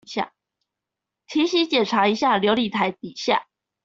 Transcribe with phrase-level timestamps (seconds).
[1.27, 3.45] 提醒檢查一下流理台底下